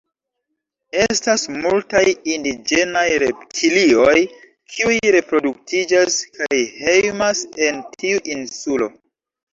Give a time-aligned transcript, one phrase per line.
[0.99, 2.01] Estas multaj
[2.35, 4.15] indiĝenaj reptilioj
[4.77, 8.91] kiuj reproduktiĝas kaj hejmas en tiu insulo.